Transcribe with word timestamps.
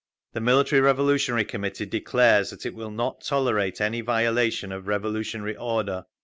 The 0.33 0.41
Military 0.41 0.81
Revolutionary 0.81 1.45
Committee 1.45 1.85
declares 1.85 2.49
that 2.49 2.65
it 2.65 2.73
will 2.73 2.89
not 2.89 3.21
tolerate 3.23 3.79
any 3.79 4.01
violation 4.01 4.71
of 4.71 4.87
revolutionary 4.87 5.55
order…. 5.55 6.05